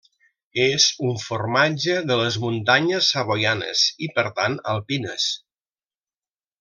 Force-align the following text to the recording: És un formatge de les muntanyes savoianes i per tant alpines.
És 0.61 0.85
un 1.09 1.19
formatge 1.23 1.97
de 2.11 2.17
les 2.21 2.39
muntanyes 2.45 3.11
savoianes 3.17 3.85
i 4.07 4.11
per 4.17 4.25
tant 4.41 4.57
alpines. 4.73 5.29